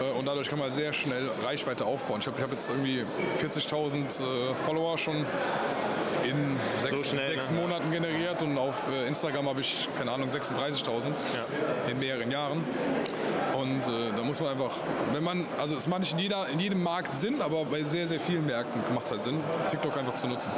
Äh, 0.00 0.16
und 0.16 0.28
dadurch 0.28 0.48
kann 0.48 0.60
man 0.60 0.70
sehr 0.70 0.92
schnell 0.92 1.28
Reichweite 1.44 1.84
aufbauen. 1.84 2.20
Ich 2.20 2.28
habe 2.28 2.40
hab 2.40 2.52
jetzt 2.52 2.70
irgendwie 2.70 3.04
40.000 3.42 4.20
äh, 4.20 4.54
Follower 4.54 4.96
schon 4.96 5.26
in 6.36 6.80
sechs, 6.80 7.02
so 7.02 7.08
schnell, 7.08 7.26
sechs 7.26 7.50
ne? 7.50 7.60
Monaten 7.60 7.90
generiert 7.90 8.42
und 8.42 8.58
auf 8.58 8.86
äh, 8.88 9.06
Instagram 9.06 9.48
habe 9.48 9.60
ich, 9.60 9.88
keine 9.96 10.12
Ahnung, 10.12 10.28
36.000 10.28 11.08
ja. 11.08 11.90
in 11.90 11.98
mehreren 11.98 12.30
Jahren. 12.30 12.64
Und 13.56 13.86
äh, 13.86 14.12
da 14.14 14.22
muss 14.22 14.40
man 14.40 14.50
einfach, 14.50 14.72
wenn 15.12 15.24
man, 15.24 15.46
also 15.58 15.76
es 15.76 15.86
macht 15.86 16.00
nicht 16.00 16.12
in, 16.12 16.18
jeder, 16.18 16.46
in 16.48 16.60
jedem 16.60 16.82
Markt 16.82 17.16
Sinn, 17.16 17.40
aber 17.40 17.64
bei 17.64 17.82
sehr, 17.82 18.06
sehr 18.06 18.20
vielen 18.20 18.46
Märkten 18.46 18.82
macht 18.94 19.06
es 19.06 19.10
halt 19.10 19.22
Sinn, 19.22 19.40
TikTok 19.70 19.96
einfach 19.96 20.14
zu 20.14 20.28
nutzen. 20.28 20.50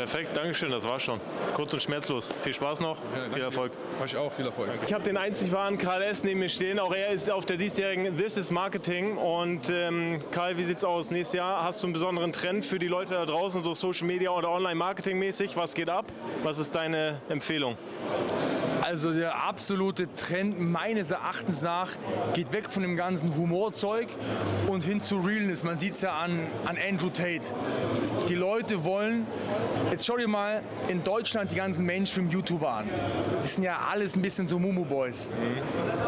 Perfekt, 0.00 0.34
Dankeschön, 0.34 0.70
das 0.70 0.84
war's 0.84 1.02
schon. 1.02 1.20
Kurz 1.52 1.74
und 1.74 1.82
schmerzlos. 1.82 2.32
Viel 2.40 2.54
Spaß 2.54 2.80
noch, 2.80 2.96
ja, 3.14 3.28
viel 3.30 3.42
Erfolg. 3.42 3.72
Euch 4.02 4.16
auch, 4.16 4.32
viel 4.32 4.46
Erfolg. 4.46 4.68
Danke. 4.68 4.86
Ich 4.86 4.94
habe 4.94 5.04
den 5.04 5.18
einzig 5.18 5.52
wahren 5.52 5.76
Karl 5.76 6.00
S. 6.00 6.24
neben 6.24 6.40
mir 6.40 6.48
stehen. 6.48 6.78
Auch 6.78 6.94
er 6.94 7.10
ist 7.10 7.30
auf 7.30 7.44
der 7.44 7.58
diesjährigen 7.58 8.16
This 8.16 8.38
is 8.38 8.50
Marketing. 8.50 9.18
Und 9.18 9.68
ähm, 9.68 10.20
Karl, 10.30 10.56
wie 10.56 10.64
sieht's 10.64 10.84
aus? 10.84 11.10
Nächstes 11.10 11.36
Jahr 11.36 11.64
hast 11.64 11.82
du 11.82 11.86
einen 11.86 11.92
besonderen 11.92 12.32
Trend 12.32 12.64
für 12.64 12.78
die 12.78 12.88
Leute 12.88 13.12
da 13.12 13.26
draußen, 13.26 13.62
so 13.62 13.74
Social 13.74 14.06
Media 14.06 14.30
oder 14.30 14.50
Online 14.50 14.74
Marketing 14.90 15.20
mäßig? 15.20 15.56
Was 15.56 15.72
geht 15.72 15.88
ab? 15.88 16.06
Was 16.42 16.58
ist 16.58 16.74
deine 16.74 17.20
Empfehlung? 17.28 17.76
Also 18.90 19.12
der 19.12 19.44
absolute 19.44 20.12
Trend 20.16 20.58
meines 20.58 21.12
Erachtens 21.12 21.62
nach 21.62 21.92
geht 22.34 22.52
weg 22.52 22.68
von 22.68 22.82
dem 22.82 22.96
ganzen 22.96 23.36
Humorzeug 23.36 24.08
und 24.66 24.82
hin 24.82 25.00
zu 25.00 25.20
Realness. 25.20 25.62
Man 25.62 25.78
sieht 25.78 25.94
es 25.94 26.00
ja 26.00 26.18
an, 26.18 26.40
an 26.66 26.76
Andrew 26.76 27.08
Tate. 27.08 27.54
Die 28.28 28.34
Leute 28.34 28.82
wollen, 28.82 29.28
jetzt 29.92 30.06
schau 30.06 30.16
dir 30.16 30.26
mal 30.26 30.62
in 30.88 31.04
Deutschland 31.04 31.52
die 31.52 31.56
ganzen 31.56 31.86
Mainstream-YouTuber 31.86 32.68
an. 32.68 32.88
Das 33.40 33.54
sind 33.54 33.62
ja 33.62 33.78
alles 33.92 34.16
ein 34.16 34.22
bisschen 34.22 34.48
so 34.48 34.58
Mumu-Boys. 34.58 35.30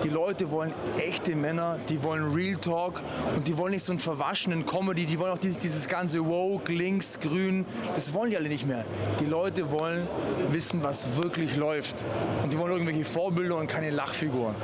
Die 0.02 0.08
Leute 0.08 0.50
wollen 0.50 0.74
echte 0.98 1.36
Männer, 1.36 1.78
die 1.88 2.02
wollen 2.02 2.34
Real 2.34 2.56
Talk 2.56 3.00
und 3.36 3.46
die 3.46 3.56
wollen 3.56 3.74
nicht 3.74 3.84
so 3.84 3.92
einen 3.92 4.00
verwaschenen 4.00 4.66
Comedy, 4.66 5.06
die 5.06 5.20
wollen 5.20 5.32
auch 5.32 5.38
dieses, 5.38 5.58
dieses 5.58 5.86
ganze 5.86 6.24
Woke, 6.26 6.72
links, 6.72 7.18
grün, 7.20 7.64
das 7.94 8.12
wollen 8.12 8.30
die 8.30 8.36
alle 8.36 8.48
nicht 8.48 8.66
mehr. 8.66 8.84
Die 9.20 9.26
Leute 9.26 9.70
wollen 9.70 10.08
wissen, 10.50 10.82
was 10.82 11.16
wirklich 11.16 11.56
läuft. 11.56 12.04
Und 12.42 12.52
die 12.52 12.58
wollen 12.58 12.71
irgendwelche 12.72 13.04
Vorbilder 13.04 13.56
und 13.56 13.66
keine 13.66 13.90
Lachfiguren. 13.90 14.54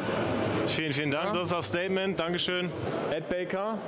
Vielen, 0.66 0.92
vielen 0.92 1.10
Dank. 1.10 1.34
Das 1.34 1.44
ist 1.44 1.52
das 1.52 1.68
Statement. 1.68 2.18
Dankeschön. 2.18 2.70
Ed 3.14 3.28
Baker, 3.28 3.78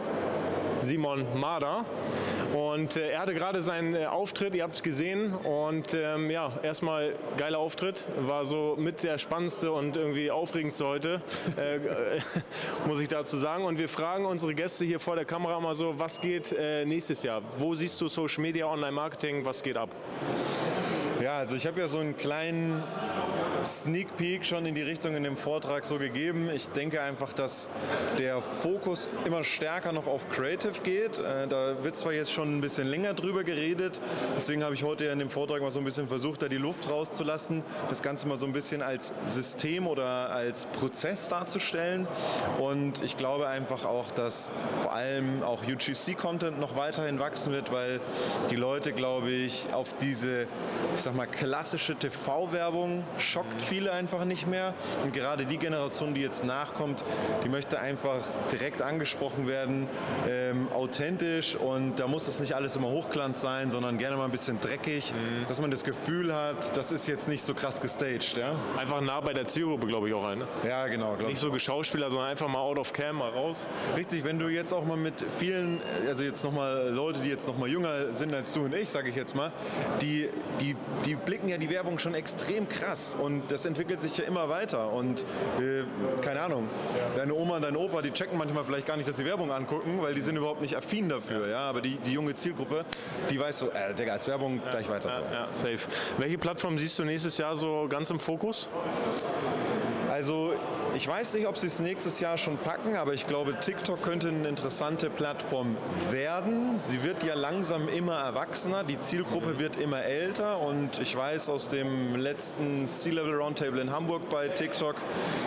Simon 0.81 1.25
Marder. 1.39 1.85
Und 2.55 2.97
äh, 2.97 3.11
er 3.11 3.21
hatte 3.21 3.33
gerade 3.33 3.63
seinen 3.63 3.95
äh, 3.95 4.07
Auftritt, 4.07 4.55
ihr 4.55 4.65
habt 4.65 4.75
es 4.75 4.83
gesehen. 4.83 5.35
Und 5.35 5.95
ähm, 5.95 6.31
ja, 6.31 6.53
erstmal 6.63 7.15
geiler 7.37 7.59
Auftritt. 7.59 8.07
War 8.21 8.45
so 8.45 8.77
mit 8.79 9.03
der 9.03 9.19
spannendste 9.19 9.71
und 9.73 9.97
irgendwie 9.97 10.31
aufregendste 10.31 10.87
heute, 10.87 11.23
äh, 11.57 11.77
äh, 11.77 12.21
muss 12.87 13.01
ich 13.01 13.09
dazu 13.09 13.37
sagen. 13.37 13.65
Und 13.65 13.79
wir 13.79 13.89
fragen 13.89 14.27
unsere 14.27 14.55
Gäste 14.55 14.85
hier 14.85 15.01
vor 15.01 15.15
der 15.15 15.25
Kamera 15.25 15.61
mal 15.61 15.75
so, 15.75 15.99
was 15.99 16.21
geht 16.21 16.53
äh, 16.53 16.85
nächstes 16.85 17.23
Jahr? 17.23 17.43
Wo 17.59 17.75
siehst 17.75 18.01
du 18.01 18.09
Social 18.09 18.43
Media, 18.43 18.67
Online 18.67 18.93
Marketing, 18.93 19.45
was 19.45 19.63
geht 19.63 19.77
ab? 19.77 19.91
Ja, 21.23 21.37
also 21.37 21.55
ich 21.55 21.67
habe 21.67 21.79
ja 21.79 21.87
so 21.87 21.99
einen 21.99 22.17
kleinen 22.17 22.83
Sneak 23.65 24.17
Peek 24.17 24.45
schon 24.45 24.65
in 24.67 24.75
die 24.75 24.83
Richtung 24.83 25.15
in 25.15 25.23
dem 25.23 25.37
Vortrag 25.37 25.85
so 25.85 25.99
gegeben. 25.99 26.49
Ich 26.55 26.69
denke 26.69 27.01
einfach, 27.03 27.33
dass 27.33 27.69
der 28.19 28.41
Fokus 28.41 29.09
immer 29.25 29.45
stärker 29.45 29.93
noch 29.93 30.07
auf 30.07 30.29
Creative 30.31 30.81
geht. 30.83 31.19
Äh, 31.19 31.47
Da 31.49 31.83
wird 31.83 31.97
zwar 31.97 32.13
jetzt 32.13 32.33
schon 32.33 32.57
ein 32.57 32.61
bisschen 32.61 32.87
länger 32.87 33.15
drüber 33.15 33.45
geredet, 33.45 34.01
deswegen 34.37 34.63
habe 34.65 34.75
ich 34.75 34.83
heute 34.85 35.07
in 35.07 35.19
dem 35.19 35.31
Vortrag 35.31 35.61
mal 35.61 35.71
so 35.71 35.79
ein 35.79 35.85
bisschen 35.85 36.09
versucht, 36.09 36.43
da 36.43 36.49
die 36.49 36.57
Luft 36.57 36.89
rauszulassen, 36.89 37.63
das 37.89 38.03
Ganze 38.03 38.29
mal 38.29 38.37
so 38.39 38.47
ein 38.47 38.53
bisschen 38.53 38.83
als 38.83 39.13
System 39.27 39.87
oder 39.87 40.31
als 40.31 40.67
Prozess 40.67 41.29
darzustellen. 41.29 42.07
Und 42.59 43.03
ich 43.03 43.17
glaube 43.17 43.49
einfach 43.49 43.85
auch, 43.85 44.11
dass 44.11 44.53
vor 44.81 44.93
allem 44.95 45.43
auch 45.43 45.63
UGC-Content 45.65 46.59
noch 46.61 46.77
weiterhin 46.77 47.19
wachsen 47.19 47.53
wird, 47.53 47.73
weil 47.73 48.01
die 48.51 48.57
Leute, 48.57 48.93
glaube 48.93 49.31
ich, 49.31 49.67
auf 49.73 49.95
diese, 50.01 50.43
ich 50.95 51.03
sag 51.03 51.15
mal, 51.15 51.27
klassische 51.27 51.95
TV-Werbung 51.97 53.05
schockt 53.51 53.63
viele 53.63 53.93
einfach 53.93 54.25
nicht 54.25 54.47
mehr. 54.47 54.75
Und 55.03 55.13
gerade 55.13 55.45
die 55.45 55.59
Generation, 55.59 56.15
die 56.15 56.21
jetzt 56.21 56.45
nachkommt, 56.45 57.05
die 57.45 57.49
möchte 57.49 57.81
einfach 57.81 58.21
direkt 58.53 58.83
angesprochen 58.83 59.49
werden, 59.49 59.89
ähm, 60.29 60.69
authentisch 60.73 61.57
und 61.57 61.99
da 61.99 62.07
muss 62.07 62.29
es 62.29 62.41
nicht 62.41 62.55
alles 62.55 62.77
immer 62.77 62.89
Hochglanz 62.89 63.41
sein, 63.41 63.71
sondern 63.71 63.99
gerne 63.99 64.17
mal 64.17 64.25
ein 64.25 64.31
bisschen 64.31 64.61
dreckig, 64.61 65.13
dass 65.49 65.61
man 65.61 65.71
das 65.71 65.85
Gefühl 65.85 66.35
hat, 66.35 66.77
das 66.77 66.93
ist 66.93 67.07
jetzt 67.07 67.29
nicht 67.29 67.43
so 67.43 67.55
krass 67.55 67.81
gestaged. 67.81 68.37
Ja, 68.37 68.55
Einfach 68.79 69.01
nah 69.01 69.21
bei 69.21 69.33
der 69.33 69.47
Zielgruppe, 69.49 69.87
glaube 69.87 70.09
ich, 70.09 70.15
auch 70.15 70.25
ein. 70.25 70.41
Ne? 70.41 70.47
ja 70.67 70.87
genau. 70.87 71.17
Nicht 71.17 71.41
so 71.41 71.51
Geschauspieler, 71.51 72.11
sondern 72.11 72.29
einfach 72.29 72.49
mal 72.49 72.61
out 72.61 72.79
of 72.79 72.93
cam, 72.93 73.17
mal 73.17 73.31
raus. 73.31 73.67
Richtig, 73.97 74.25
wenn 74.25 74.39
du 74.39 74.49
jetzt 74.49 74.73
auch 74.73 74.85
mal 74.85 74.97
mit 74.97 75.15
vielen, 75.39 75.81
also 76.07 76.23
jetzt 76.23 76.43
nochmal 76.45 76.91
Leute, 76.91 77.21
die 77.21 77.31
jetzt 77.31 77.47
noch 77.47 77.59
mal 77.59 77.69
jünger 77.69 78.13
sind 78.15 78.35
als 78.35 78.53
du 78.53 78.65
und 78.65 78.75
ich, 78.75 78.91
sage 78.91 79.09
ich 79.09 79.17
jetzt 79.17 79.35
mal, 79.35 79.53
die, 80.01 80.29
die, 80.61 80.77
die 81.05 81.15
blicken 81.15 81.49
ja 81.49 81.59
die 81.59 81.71
Werbung 81.71 81.99
schon 81.99 82.15
extrem 82.15 82.69
krass 82.69 83.17
und 83.21 83.40
das 83.49 83.65
entwickelt 83.65 84.01
sich 84.01 84.17
ja 84.17 84.25
immer 84.25 84.49
weiter 84.49 84.93
und 84.93 85.21
äh, 85.59 85.85
keine 86.23 86.41
Ahnung, 86.41 86.69
deine 87.15 87.35
Oma 87.35 87.57
und 87.57 87.63
dein 87.63 87.77
Opa, 87.77 88.03
die 88.03 88.11
checken 88.11 88.39
manchmal 88.39 88.65
vielleicht 88.65 88.87
gar 88.87 88.97
nicht, 88.97 89.09
dass 89.09 89.17
sie 89.17 89.25
Werbung 89.25 89.51
angucken, 89.51 89.99
weil 90.01 90.15
die 90.15 90.23
sind 90.23 90.37
überhaupt 90.37 90.61
nicht 90.61 90.77
affin 90.77 91.09
dafür, 91.09 91.49
ja, 91.49 91.69
aber 91.69 91.81
die, 91.81 91.97
die 91.99 92.13
junge 92.13 92.35
Zielgruppe, 92.35 92.85
die 93.31 93.39
weiß 93.39 93.59
so, 93.59 93.71
äh, 93.71 93.95
Digga, 93.95 94.15
ist 94.15 94.29
Werbung, 94.29 94.61
gleich 94.71 94.89
weiter 94.89 95.11
so. 95.15 95.35
Ja, 95.35 95.49
safe. 95.53 95.89
Welche 96.19 96.39
Plattform 96.39 96.79
siehst 96.79 96.99
du 96.99 97.05
nächstes 97.05 97.39
Jahr 97.39 97.57
so 97.57 97.87
ganz 97.89 98.11
im 98.11 98.21
Fokus? 98.21 98.69
Also 100.11 100.55
ich 100.95 101.07
weiß 101.07 101.35
nicht, 101.35 101.47
ob 101.47 101.57
sie 101.57 101.69
es 101.69 101.79
nächstes 101.79 102.21
Jahr 102.21 102.37
schon 102.37 102.57
packen, 102.59 102.97
aber 102.97 103.15
ich 103.15 103.27
glaube, 103.27 103.59
TikTok 103.61 104.03
könnte 104.03 104.29
eine 104.29 104.49
interessante 104.49 105.09
Plattform 105.09 105.77
werden. 106.11 106.79
Sie 106.79 107.03
wird 107.03 107.23
ja 107.23 107.35
langsam 107.35 107.89
immer 107.89 108.17
erwachsener, 108.17 108.85
die 108.85 108.99
Zielgruppe 108.99 109.59
wird 109.59 109.77
immer 109.77 110.03
älter 110.03 110.59
und 110.61 110.99
ich 111.01 111.15
weiß 111.17 111.49
aus 111.49 111.69
dem 111.69 112.17
letzten 112.17 112.87
C-Level 112.87 113.35
Roundtable 113.35 113.81
in 113.81 113.93
Hamburg 113.93 114.29
bei 114.31 114.49
TikTok, 114.49 114.97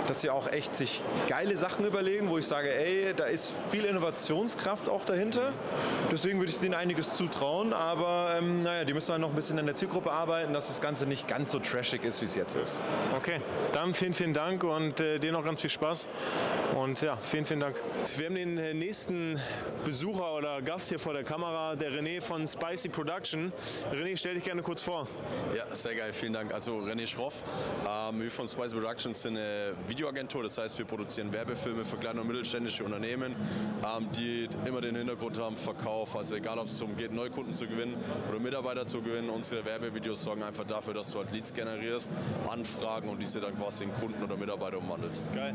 dass 0.07 0.21
sie 0.21 0.29
auch 0.29 0.47
echt 0.47 0.75
sich 0.75 1.03
geile 1.27 1.57
Sachen 1.57 1.85
überlegen, 1.85 2.29
wo 2.29 2.37
ich 2.37 2.47
sage, 2.47 2.73
ey, 2.73 3.13
da 3.15 3.25
ist 3.25 3.53
viel 3.71 3.85
Innovationskraft 3.85 4.87
auch 4.87 5.03
dahinter. 5.05 5.53
Deswegen 6.11 6.39
würde 6.39 6.51
ich 6.51 6.59
denen 6.59 6.73
einiges 6.75 7.17
zutrauen, 7.17 7.73
aber 7.73 8.35
ähm, 8.37 8.63
naja, 8.63 8.85
die 8.85 8.93
müssen 8.93 9.11
dann 9.11 9.21
noch 9.21 9.29
ein 9.29 9.35
bisschen 9.35 9.59
an 9.59 9.65
der 9.65 9.75
Zielgruppe 9.75 10.11
arbeiten, 10.11 10.53
dass 10.53 10.67
das 10.67 10.81
Ganze 10.81 11.05
nicht 11.05 11.27
ganz 11.27 11.51
so 11.51 11.59
trashig 11.59 12.03
ist, 12.03 12.21
wie 12.21 12.25
es 12.25 12.35
jetzt 12.35 12.55
ist. 12.55 12.79
Okay, 13.17 13.41
dann 13.73 13.93
vielen, 13.93 14.13
vielen 14.13 14.33
Dank 14.33 14.63
und 14.63 14.99
äh, 14.99 15.19
dir 15.33 15.39
noch 15.39 15.45
ganz 15.45 15.61
viel 15.61 15.69
Spaß. 15.69 16.07
Und 16.75 17.01
ja, 17.01 17.17
vielen, 17.17 17.45
vielen 17.45 17.59
Dank. 17.59 17.75
Wir 18.17 18.25
haben 18.25 18.35
den 18.35 18.57
äh, 18.57 18.73
nächsten 18.73 19.39
Besucher 19.85 20.33
oder 20.33 20.61
Gast 20.61 20.89
hier 20.89 20.99
vor 20.99 21.13
der 21.13 21.23
Kamera, 21.23 21.75
der 21.75 21.91
René 21.91 22.19
von 22.21 22.47
Spicy 22.47 22.89
Production. 22.89 23.53
René, 23.91 24.17
stell 24.17 24.35
dich 24.35 24.43
gerne 24.43 24.61
kurz 24.63 24.81
vor. 24.81 25.07
Ja, 25.55 25.73
sehr 25.75 25.95
geil, 25.95 26.13
vielen 26.13 26.33
Dank. 26.33 26.53
Also 26.53 26.77
René 26.79 27.05
Schroff, 27.05 27.43
ähm, 27.87 28.21
wir 28.21 28.31
von 28.31 28.47
Spice 28.47 28.73
Productions 28.73 29.21
sind 29.21 29.37
eine 29.37 29.73
Videoagentur, 29.87 30.43
das 30.43 30.57
heißt 30.57 30.77
wir 30.77 30.85
produzieren 30.85 31.31
Werbefilme 31.31 31.83
für 31.83 31.97
kleine 31.97 32.21
und 32.21 32.27
mittelständische 32.27 32.83
Unternehmen, 32.83 33.35
ähm, 33.83 34.07
die 34.15 34.49
immer 34.65 34.81
den 34.81 34.95
Hintergrund 34.95 35.39
haben, 35.39 35.57
Verkauf, 35.57 36.15
also 36.15 36.35
egal 36.35 36.57
ob 36.57 36.67
es 36.67 36.77
darum 36.79 36.97
geht, 36.97 37.11
Neukunden 37.11 37.53
zu 37.53 37.67
gewinnen 37.67 37.95
oder 38.29 38.39
Mitarbeiter 38.39 38.85
zu 38.85 39.01
gewinnen, 39.01 39.29
unsere 39.29 39.63
Werbevideos 39.63 40.23
sorgen 40.23 40.43
einfach 40.43 40.65
dafür, 40.65 40.95
dass 40.95 41.11
du 41.11 41.19
halt 41.19 41.31
Leads 41.31 41.53
generierst, 41.53 42.09
Anfragen 42.49 43.09
und 43.09 43.21
diese 43.21 43.39
dann 43.39 43.55
quasi 43.55 43.83
in 43.83 43.93
Kunden 43.95 44.23
oder 44.23 44.35
Mitarbeiter 44.35 44.79
umwandelst. 44.79 45.22
Geil. 45.31 45.53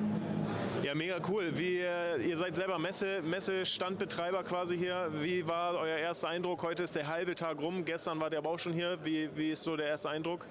Ja, 0.88 0.95
mega 0.95 1.18
cool. 1.28 1.52
Wie, 1.54 1.80
äh, 1.80 2.16
ihr 2.26 2.38
seid 2.38 2.57
selber 2.57 2.78
Messe, 2.78 3.21
Messestandbetreiber 3.21 4.42
quasi 4.42 4.75
hier. 4.75 5.11
Wie 5.18 5.47
war 5.47 5.75
euer 5.75 5.99
erster 5.99 6.30
Eindruck? 6.30 6.62
Heute 6.62 6.85
ist 6.85 6.97
der 6.97 7.07
halbe 7.07 7.35
Tag 7.35 7.59
rum. 7.59 7.85
Gestern 7.85 8.18
war 8.23 8.30
der 8.30 8.42
auch 8.42 8.59
schon 8.59 8.73
hier. 8.73 8.97
Wie, 9.04 9.28
wie 9.37 9.50
ist 9.50 9.64
so 9.64 9.76
der 9.76 9.88
erste 9.88 10.09
Eindruck? 10.09 10.47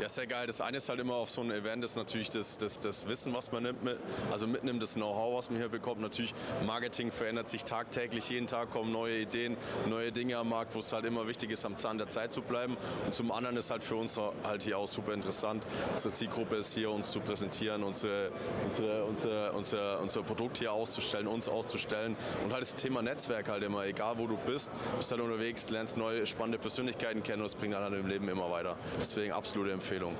Ja, 0.00 0.08
sehr 0.08 0.26
geil. 0.26 0.46
Das 0.46 0.62
eine 0.62 0.78
ist 0.78 0.88
halt 0.88 0.98
immer 0.98 1.16
auf 1.16 1.28
so 1.28 1.42
einem 1.42 1.50
Event, 1.50 1.84
ist 1.84 1.96
natürlich 1.96 2.30
das, 2.30 2.56
das, 2.56 2.80
das 2.80 3.06
Wissen, 3.06 3.34
was 3.34 3.52
man 3.52 3.64
nimmt, 3.64 3.84
mit, 3.84 3.98
also 4.30 4.46
mitnimmt, 4.46 4.82
das 4.82 4.94
Know-how, 4.94 5.36
was 5.36 5.50
man 5.50 5.58
hier 5.58 5.68
bekommt. 5.68 6.00
Natürlich, 6.00 6.32
Marketing 6.66 7.12
verändert 7.12 7.50
sich 7.50 7.62
tagtäglich. 7.62 8.30
Jeden 8.30 8.46
Tag 8.46 8.70
kommen 8.70 8.92
neue 8.92 9.18
Ideen, 9.18 9.58
neue 9.90 10.10
Dinge 10.10 10.38
am 10.38 10.48
Markt, 10.48 10.74
wo 10.74 10.78
es 10.78 10.90
halt 10.90 11.04
immer 11.04 11.28
wichtig 11.28 11.50
ist, 11.50 11.66
am 11.66 11.76
Zahn 11.76 11.98
der 11.98 12.08
Zeit 12.08 12.32
zu 12.32 12.40
bleiben. 12.40 12.78
Und 13.04 13.12
zum 13.12 13.30
anderen 13.30 13.58
ist 13.58 13.70
halt 13.70 13.84
für 13.84 13.96
uns 13.96 14.18
halt 14.42 14.62
hier 14.62 14.78
auch 14.78 14.88
super 14.88 15.12
interessant. 15.12 15.66
Unsere 15.90 16.14
Zielgruppe 16.14 16.56
ist 16.56 16.72
hier, 16.72 16.90
uns 16.90 17.12
zu 17.12 17.20
präsentieren, 17.20 17.82
unsere, 17.82 18.30
unsere, 18.64 19.04
unsere, 19.04 19.52
unser, 19.82 20.00
unser 20.00 20.22
Produkt 20.22 20.58
hier 20.58 20.72
auszustellen, 20.72 21.26
uns 21.26 21.48
auszustellen. 21.48 22.16
Und 22.44 22.52
halt 22.52 22.62
das 22.62 22.74
Thema 22.74 23.02
Netzwerk 23.02 23.48
halt 23.48 23.62
immer, 23.62 23.84
egal 23.84 24.18
wo 24.18 24.26
du 24.26 24.36
bist, 24.46 24.72
bist 24.96 25.10
halt 25.10 25.20
unterwegs, 25.20 25.70
lernst 25.70 25.96
neue 25.96 26.26
spannende 26.26 26.58
Persönlichkeiten 26.58 27.22
kennen 27.22 27.40
und 27.40 27.44
das 27.44 27.54
bringt 27.54 27.74
dann 27.74 27.92
im 27.92 28.06
Leben 28.06 28.28
immer 28.28 28.50
weiter. 28.50 28.76
Deswegen 28.98 29.32
absolute 29.32 29.72
Empfehlung. 29.72 30.14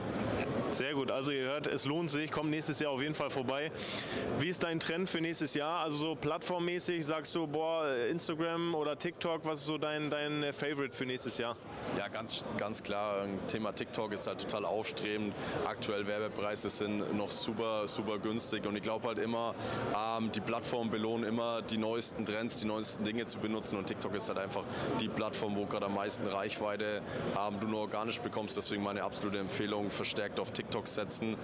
Sehr 0.71 0.95
gut. 0.95 1.11
Also 1.11 1.33
ihr 1.33 1.45
hört, 1.45 1.67
es 1.67 1.85
lohnt 1.85 2.11
sich. 2.11 2.31
Kommt 2.31 2.51
nächstes 2.51 2.81
Jahr 2.81 2.93
auf 2.93 3.03
jeden 3.03 3.15
Fall 3.15 3.31
vorbei. 3.31 3.71
Wie 4.39 4.49
ist 4.49 4.63
dein 4.63 4.81
Trend 4.81 5.09
für 5.09 5.21
nächstes 5.21 5.55
Jahr? 5.55 5.81
Also 5.81 5.97
so 5.99 6.15
plattformmäßig 6.15 7.05
sagst 7.05 7.35
du, 7.35 7.47
boah, 7.47 7.87
Instagram 8.11 8.75
oder 8.75 8.99
TikTok, 8.99 9.45
was 9.45 9.61
ist 9.61 9.67
so 9.67 9.79
dein, 9.79 10.09
dein 10.11 10.43
äh, 10.43 10.53
Favorite 10.53 10.95
für 10.95 11.05
nächstes 11.05 11.39
Jahr? 11.39 11.57
Ja, 11.99 12.09
ganz, 12.09 12.43
ganz 12.57 12.83
klar. 12.83 13.27
Thema 13.49 13.73
TikTok 13.73 14.13
ist 14.13 14.27
halt 14.27 14.41
total 14.41 14.65
aufstrebend. 14.65 15.35
Aktuell 15.67 16.07
Werbepreise 16.07 16.71
sind 16.71 17.15
noch 17.17 17.31
super, 17.31 17.87
super 17.87 18.19
günstig. 18.19 18.67
Und 18.67 18.77
ich 18.77 18.83
glaube 18.83 19.09
halt 19.09 19.19
immer, 19.19 19.55
ähm, 19.95 20.33
die 20.33 20.41
Plattformen 20.41 20.91
belohnen 20.91 21.25
immer 21.25 21.61
die 21.61 21.77
neuesten 21.77 22.25
Trends, 22.25 22.61
die 22.61 22.67
neuesten 22.67 23.05
Dinge 23.05 23.27
zu 23.27 23.39
benutzen. 23.39 23.77
Und 23.77 23.87
TikTok 23.87 24.15
ist 24.15 24.29
halt 24.29 24.39
einfach 24.39 24.65
die 25.01 25.09
Plattform, 25.09 25.55
wo 25.55 25.67
gerade 25.67 25.87
am 25.87 25.95
meisten 25.95 26.27
Reichweite 26.29 27.03
ähm, 27.39 27.61
du 27.61 27.69
nur 27.69 27.81
organisch 27.81 28.21
bekommst. 28.21 28.57
Deswegen 28.57 28.83
meine 28.83 29.03
absolute 29.03 29.39
Empfehlung, 29.39 29.91
verstärkt 29.91 30.41
auf 30.41 30.51
TikTok 30.51 30.89
setzen. 30.89 31.37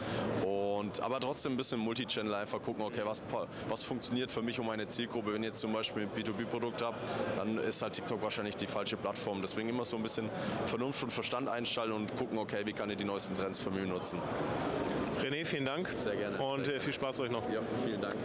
Und, 0.44 0.67
aber 1.00 1.20
trotzdem 1.20 1.52
ein 1.52 1.56
bisschen 1.56 1.80
Multichannel 1.80 2.34
einfach 2.34 2.62
gucken, 2.62 2.84
okay, 2.84 3.02
was, 3.04 3.20
was 3.68 3.82
funktioniert 3.82 4.30
für 4.30 4.42
mich 4.42 4.58
und 4.58 4.66
meine 4.66 4.86
Zielgruppe. 4.86 5.34
Wenn 5.34 5.42
ich 5.42 5.48
jetzt 5.48 5.60
zum 5.60 5.72
Beispiel 5.72 6.02
ein 6.02 6.10
B2B-Produkt 6.10 6.82
habe, 6.82 6.96
dann 7.36 7.58
ist 7.58 7.82
halt 7.82 7.94
TikTok 7.94 8.22
wahrscheinlich 8.22 8.56
die 8.56 8.66
falsche 8.66 8.96
Plattform. 8.96 9.40
Deswegen 9.40 9.68
immer 9.68 9.84
so 9.84 9.96
ein 9.96 10.02
bisschen 10.02 10.28
Vernunft 10.66 11.02
und 11.02 11.12
Verstand 11.12 11.48
einstellen 11.48 11.92
und 11.92 12.16
gucken, 12.16 12.38
okay, 12.38 12.62
wie 12.64 12.72
kann 12.72 12.90
ich 12.90 12.96
die 12.96 13.04
neuesten 13.04 13.34
Trends 13.34 13.58
für 13.58 13.70
mich 13.70 13.86
nutzen. 13.88 14.20
René, 15.22 15.44
vielen 15.44 15.64
Dank. 15.64 15.88
Sehr 15.88 16.16
gerne. 16.16 16.38
Und 16.38 16.66
Sehr 16.66 16.76
äh, 16.76 16.80
viel 16.80 16.92
Spaß 16.92 17.20
euch 17.20 17.30
noch. 17.30 17.48
Ja, 17.50 17.60
vielen 17.84 18.00
Dank. 18.00 18.16